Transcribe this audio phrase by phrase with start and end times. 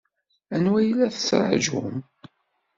[0.55, 1.97] Anwa ay la tettṛajum?